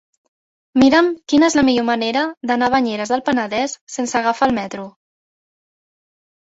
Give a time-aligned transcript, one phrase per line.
[0.83, 4.89] Mira'm quina és la millor manera d'anar a Banyeres del Penedès sense agafar el metro.